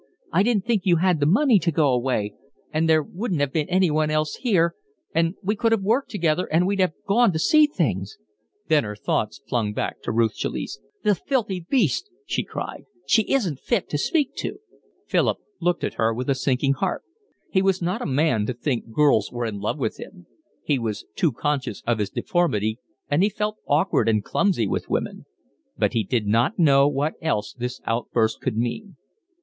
[0.33, 2.33] "I didn't think you had the money to go away,
[2.73, 4.73] and there wouldn't have been anyone else here,
[5.13, 8.17] and we could have worked together, and we'd have gone to see things."
[8.67, 10.79] Then her thoughts flung back to Ruth Chalice.
[11.03, 12.85] "The filthy beast," she cried.
[13.05, 14.57] "She isn't fit to speak to."
[15.05, 17.03] Philip looked at her with a sinking heart.
[17.51, 20.25] He was not a man to think girls were in love with him;
[20.63, 25.27] he was too conscious of his deformity, and he felt awkward and clumsy with women;
[25.77, 28.97] but he did not know what else this outburst could mean.